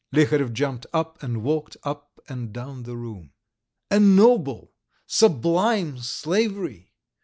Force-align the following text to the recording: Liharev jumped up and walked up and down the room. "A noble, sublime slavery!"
Liharev 0.11 0.51
jumped 0.51 0.87
up 0.93 1.21
and 1.21 1.43
walked 1.43 1.77
up 1.83 2.19
and 2.27 2.51
down 2.51 2.81
the 2.81 2.97
room. 2.97 3.33
"A 3.91 3.99
noble, 3.99 4.73
sublime 5.05 5.99
slavery!" 5.99 6.95